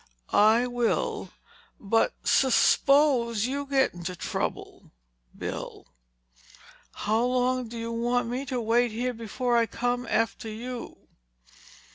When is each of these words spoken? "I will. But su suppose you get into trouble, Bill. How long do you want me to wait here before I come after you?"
"I 0.33 0.65
will. 0.65 1.29
But 1.79 2.13
su 2.27 2.49
suppose 2.49 3.45
you 3.45 3.67
get 3.67 3.93
into 3.93 4.15
trouble, 4.15 4.89
Bill. 5.37 5.85
How 7.05 7.23
long 7.23 7.67
do 7.67 7.77
you 7.77 7.91
want 7.91 8.27
me 8.27 8.43
to 8.47 8.59
wait 8.59 8.89
here 8.89 9.13
before 9.13 9.55
I 9.57 9.67
come 9.67 10.07
after 10.09 10.49
you?" 10.49 11.07